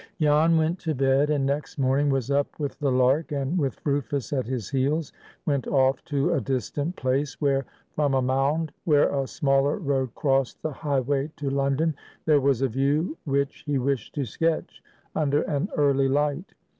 Jan 0.19 0.57
went 0.57 0.79
to 0.79 0.95
bed, 0.95 1.29
and 1.29 1.45
next 1.45 1.77
morning 1.77 2.09
was 2.09 2.31
up 2.31 2.57
with 2.59 2.79
the 2.79 2.91
lark, 2.91 3.31
and 3.31 3.55
with 3.55 3.79
Rufus 3.85 4.33
at 4.33 4.47
his 4.47 4.67
heels 4.67 5.13
went 5.45 5.67
off 5.67 6.03
to 6.05 6.33
a 6.33 6.41
distant 6.41 6.95
place, 6.95 7.39
where 7.39 7.67
from 7.91 8.15
a 8.15 8.21
mound, 8.23 8.71
where 8.85 9.13
a 9.15 9.27
smaller 9.27 9.77
road 9.77 10.15
crossed 10.15 10.59
the 10.63 10.71
highway 10.73 11.29
to 11.35 11.51
London, 11.51 11.93
there 12.25 12.41
was 12.41 12.63
a 12.63 12.67
view 12.67 13.15
which 13.25 13.61
he 13.67 13.77
wished 13.77 14.15
to 14.15 14.25
sketch 14.25 14.81
under 15.15 15.43
an 15.43 15.69
early 15.77 16.07
light. 16.09 16.55